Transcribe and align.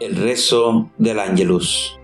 El 0.00 0.14
rezo 0.14 0.92
del 0.96 1.18
Ángelus. 1.18 1.98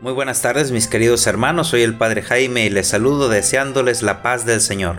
Muy 0.00 0.12
buenas 0.12 0.42
tardes 0.42 0.72
mis 0.72 0.88
queridos 0.88 1.24
hermanos, 1.28 1.68
soy 1.68 1.82
el 1.82 1.96
Padre 1.96 2.20
Jaime 2.20 2.66
y 2.66 2.70
les 2.70 2.88
saludo 2.88 3.28
deseándoles 3.28 4.02
la 4.02 4.22
paz 4.22 4.44
del 4.44 4.60
Señor. 4.60 4.96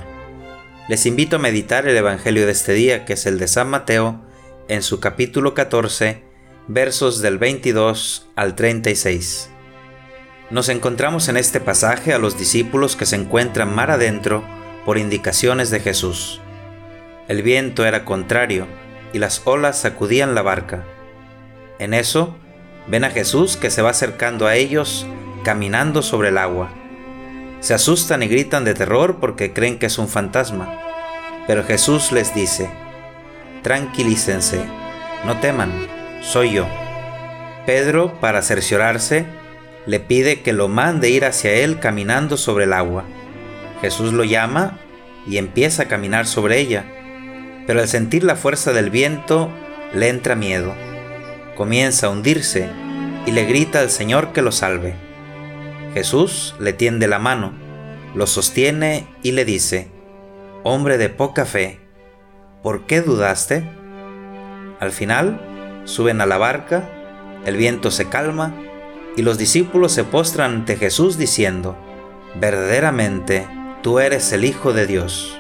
Les 0.88 1.05
invito 1.05 1.36
a 1.36 1.39
meditar 1.39 1.86
el 1.86 1.97
Evangelio 1.97 2.46
de 2.46 2.54
este 2.54 2.71
día, 2.71 3.04
que 3.04 3.13
es 3.13 3.25
el 3.25 3.39
de 3.39 3.49
San 3.49 3.70
Mateo, 3.70 4.21
en 4.70 4.83
su 4.83 5.01
capítulo 5.01 5.54
14, 5.54 6.23
versos 6.70 7.22
del 7.22 7.40
22 7.40 8.29
al 8.37 8.55
36. 8.55 9.49
Nos 10.49 10.69
encontramos 10.69 11.28
en 11.28 11.35
este 11.35 11.60
pasaje 11.60 12.13
a 12.13 12.19
los 12.19 12.37
discípulos 12.37 12.96
que 12.96 13.05
se 13.05 13.17
encuentran 13.17 13.76
mar 13.76 13.92
adentro 13.92 14.46
por 14.85 14.97
indicaciones 14.97 15.71
de 15.71 15.81
Jesús. 15.81 16.40
El 17.27 17.44
viento 17.44 17.84
era 17.84 18.05
contrario 18.05 18.66
y 19.12 19.20
las 19.20 19.41
olas 19.44 19.81
sacudían 19.81 20.35
la 20.35 20.41
barca 20.41 20.85
en 21.84 21.94
eso, 21.94 22.36
ven 22.88 23.03
a 23.03 23.09
Jesús 23.09 23.57
que 23.57 23.70
se 23.70 23.81
va 23.81 23.91
acercando 23.91 24.48
a 24.48 24.55
ellos 24.55 25.05
caminando 25.44 26.02
sobre 26.02 26.30
el 26.30 26.38
agua. 26.38 26.71
Se 27.59 27.73
asustan 27.73 28.23
y 28.23 28.27
gritan 28.27 28.63
de 28.63 28.73
terror 28.73 29.17
porque 29.20 29.53
creen 29.53 29.77
que 29.77 29.88
es 29.88 29.98
un 29.98 30.07
fantasma. 30.07 30.80
Pero 31.48 31.63
Jesús 31.63 32.12
les 32.12 32.34
dice, 32.34 32.70
tranquilícense, 33.62 34.63
no 35.26 35.40
teman, 35.40 35.71
soy 36.21 36.54
yo. 36.54 36.67
Pedro, 37.66 38.20
para 38.20 38.41
cerciorarse, 38.41 39.26
le 39.85 39.99
pide 39.99 40.41
que 40.41 40.54
lo 40.54 40.70
mande 40.70 41.09
ir 41.09 41.26
hacia 41.26 41.52
él 41.52 41.79
caminando 41.79 42.38
sobre 42.38 42.63
el 42.63 42.73
agua. 42.73 43.04
Jesús 43.81 44.13
lo 44.13 44.23
llama 44.23 44.79
y 45.27 45.38
empieza 45.38 45.84
a 45.84 45.88
caminar 45.88 46.26
sobre 46.27 46.59
ella, 46.59 46.85
pero 47.68 47.81
al 47.81 47.88
sentir 47.90 48.23
la 48.23 48.38
fuerza 48.38 48.71
del 48.71 48.90
viento 48.90 49.49
le 49.93 50.07
entra 50.07 50.35
miedo 50.35 50.73
comienza 51.55 52.07
a 52.07 52.09
hundirse 52.09 52.70
y 53.25 53.31
le 53.31 53.45
grita 53.45 53.80
al 53.80 53.89
Señor 53.89 54.34
que 54.34 54.41
lo 54.41 54.52
salve. 54.52 54.95
Jesús 55.93 56.55
le 56.59 56.73
tiende 56.73 57.07
la 57.07 57.20
mano, 57.20 57.54
lo 58.15 58.27
sostiene 58.27 59.07
y 59.21 59.32
le 59.32 59.46
dice, 59.46 59.90
Hombre 60.63 60.98
de 60.98 61.09
poca 61.09 61.46
fe, 61.46 61.79
¿por 62.62 62.85
qué 62.85 63.01
dudaste? 63.01 63.70
Al 64.80 64.92
final, 64.92 65.81
suben 65.86 66.22
a 66.22 66.26
la 66.26 66.38
barca, 66.38 66.90
el 67.46 67.58
viento 67.58 67.92
se 67.92 68.09
calma 68.09 68.56
y 69.16 69.22
los 69.22 69.38
discípulos 69.38 69.92
se 69.92 70.04
postran 70.04 70.54
ante 70.54 70.78
Jesús 70.78 71.18
diciendo, 71.18 71.78
Verdaderamente, 72.40 73.48
tú 73.84 74.00
eres 74.00 74.31
el 74.31 74.46
Hijo 74.46 74.74
de 74.74 74.88
Dios. 74.88 75.40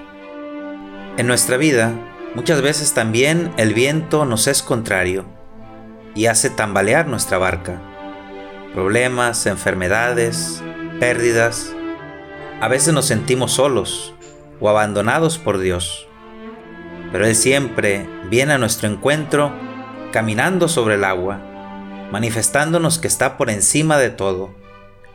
En 1.17 1.25
nuestra 1.27 1.57
vida, 1.57 1.93
muchas 2.35 2.61
veces 2.61 2.93
también 2.93 3.51
el 3.57 3.73
viento 3.73 4.25
nos 4.25 4.47
es 4.47 4.61
contrario 4.61 5.42
y 6.15 6.27
hace 6.27 6.49
tambalear 6.49 7.07
nuestra 7.07 7.37
barca. 7.37 7.79
Problemas, 8.73 9.45
enfermedades, 9.45 10.61
pérdidas. 10.99 11.73
A 12.61 12.67
veces 12.67 12.93
nos 12.93 13.05
sentimos 13.05 13.53
solos 13.53 14.13
o 14.59 14.69
abandonados 14.69 15.37
por 15.37 15.59
Dios. 15.59 16.07
Pero 17.11 17.25
Él 17.25 17.35
siempre 17.35 18.07
viene 18.29 18.53
a 18.53 18.57
nuestro 18.57 18.89
encuentro 18.89 19.51
caminando 20.11 20.67
sobre 20.67 20.95
el 20.95 21.03
agua, 21.03 21.39
manifestándonos 22.11 22.99
que 22.99 23.07
está 23.07 23.37
por 23.37 23.49
encima 23.49 23.97
de 23.97 24.09
todo, 24.09 24.53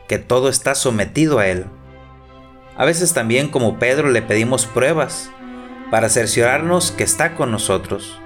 que 0.07 0.19
todo 0.19 0.49
está 0.49 0.75
sometido 0.75 1.39
a 1.39 1.47
Él. 1.47 1.65
A 2.77 2.85
veces 2.85 3.13
también 3.13 3.49
como 3.49 3.79
Pedro 3.79 4.09
le 4.09 4.21
pedimos 4.21 4.65
pruebas 4.65 5.31
para 5.91 6.09
cerciorarnos 6.09 6.91
que 6.91 7.03
está 7.03 7.35
con 7.35 7.51
nosotros, 7.51 8.19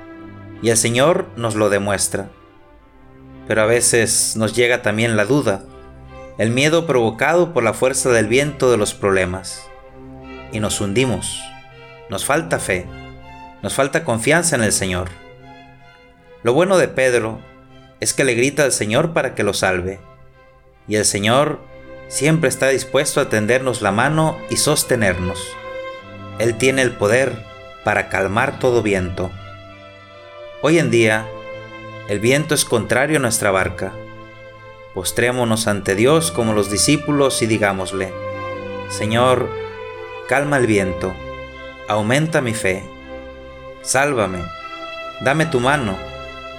y 0.62 0.70
el 0.70 0.78
Señor 0.78 1.28
nos 1.36 1.56
lo 1.56 1.70
demuestra 1.70 2.30
pero 3.48 3.62
a 3.62 3.66
veces 3.66 4.36
nos 4.36 4.56
llega 4.56 4.82
también 4.82 5.18
la 5.18 5.26
duda, 5.26 5.64
el 6.38 6.50
miedo 6.50 6.86
provocado 6.88 7.54
por 7.54 7.64
la 7.64 7.74
fuerza 7.74 8.10
del 8.10 8.28
viento 8.28 8.72
de 8.72 8.78
los 8.78 8.94
problemas. 8.94 9.64
Y 10.52 10.60
nos 10.60 10.82
hundimos, 10.82 11.42
nos 12.10 12.26
falta 12.26 12.60
fe, 12.60 12.86
nos 13.62 13.74
falta 13.74 14.04
confianza 14.04 14.56
en 14.56 14.64
el 14.64 14.72
Señor. 14.72 15.10
Lo 16.44 16.54
bueno 16.54 16.78
de 16.78 16.88
Pedro 16.88 17.40
es 18.00 18.14
que 18.14 18.24
le 18.24 18.36
grita 18.36 18.64
al 18.64 18.72
Señor 18.72 19.14
para 19.14 19.36
que 19.36 19.44
lo 19.44 19.54
salve, 19.54 20.00
y 20.88 20.96
el 20.96 21.06
Señor 21.06 21.60
siempre 22.08 22.50
está 22.50 22.68
dispuesto 22.68 23.22
a 23.22 23.30
tendernos 23.30 23.82
la 23.82 23.92
mano 23.92 24.38
y 24.50 24.58
sostenernos. 24.58 25.42
Él 26.40 26.56
tiene 26.58 26.82
el 26.82 26.92
poder 26.92 27.46
para 27.84 28.10
calmar 28.10 28.60
todo 28.60 28.82
viento. 28.82 29.32
Hoy 30.62 30.80
en 30.80 30.92
día, 30.92 31.26
el 32.08 32.20
viento 32.20 32.54
es 32.54 32.66
contrario 32.66 33.18
a 33.18 33.22
nuestra 33.22 33.52
barca. 33.52 33.94
Postrémonos 34.94 35.68
ante 35.68 35.96
Dios 35.96 36.32
como 36.32 36.54
los 36.54 36.70
discípulos 36.70 37.42
y 37.42 37.48
digámosle, 37.48 38.14
Señor, 38.90 39.50
calma 40.28 40.58
el 40.58 40.68
viento, 40.68 41.14
aumenta 41.88 42.42
mi 42.42 42.54
fe, 42.54 42.84
sálvame, 43.82 44.44
dame 45.22 45.46
tu 45.46 45.60
mano, 45.60 45.98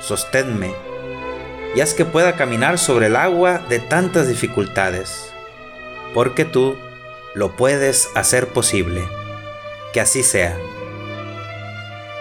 sosténme, 0.01 0.73
y 1.75 1.81
haz 1.81 1.95
que 1.95 2.05
pueda 2.05 2.37
caminar 2.37 2.79
sobre 2.79 3.07
el 3.07 3.17
agua 3.17 3.59
de 3.69 3.79
tantas 3.79 4.29
dificultades, 4.29 5.33
porque 6.13 6.45
tú 6.45 6.77
lo 7.35 7.57
puedes 7.57 8.09
hacer 8.15 8.49
posible. 8.49 9.07
Que 9.93 10.01
así 10.01 10.23
sea. 10.23 10.59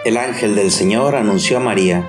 El 0.04 0.16
ángel 0.16 0.54
del 0.54 0.70
Señor 0.70 1.16
anunció 1.16 1.56
a 1.56 1.60
María, 1.60 2.08